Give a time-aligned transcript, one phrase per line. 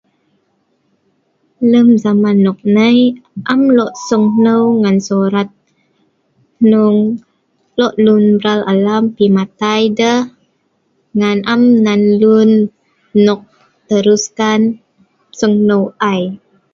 [1.71, 2.99] Lem zaman noknai,
[3.53, 5.49] am lo sungneu ngan surat.
[6.61, 6.97] Hnong
[7.79, 10.21] lo' lun mral alam, pi matai deh
[11.19, 12.51] ngan am nan lun
[13.25, 13.41] nok
[13.89, 14.61] teruskan
[15.39, 16.23] sungneu ai.